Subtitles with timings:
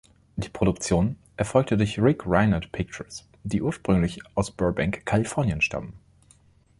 [0.35, 5.93] Die Produktion erfolgte durch Rick Reinert Pictures, die ursprünglich aus Burbank, Kalifornien, stammen.